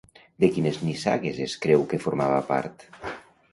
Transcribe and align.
De 0.43 0.47
quines 0.55 0.79
nissagues 0.85 1.43
es 1.45 1.55
creu 1.67 1.85
que 1.93 2.01
formava 2.07 2.43
part? 2.51 2.89